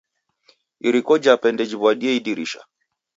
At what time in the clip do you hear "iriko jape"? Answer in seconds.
0.87-1.47